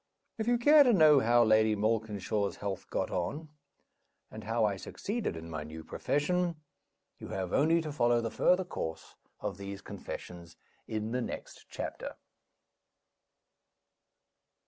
[0.39, 3.49] If you care to know how Lady Malkinshaw's health got on,
[4.31, 6.55] and how I succeeded in my new profession,
[7.19, 12.15] you have only to follow the further course of these confessions, in the next chapter.